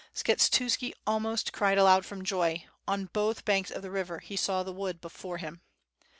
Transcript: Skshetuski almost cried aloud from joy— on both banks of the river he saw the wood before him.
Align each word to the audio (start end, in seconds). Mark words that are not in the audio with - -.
Skshetuski 0.15 0.93
almost 1.05 1.53
cried 1.53 1.77
aloud 1.77 2.07
from 2.07 2.23
joy— 2.23 2.65
on 2.87 3.11
both 3.13 3.45
banks 3.45 3.69
of 3.69 3.83
the 3.83 3.91
river 3.91 4.17
he 4.17 4.35
saw 4.35 4.63
the 4.63 4.73
wood 4.73 4.99
before 4.99 5.37
him. 5.37 5.61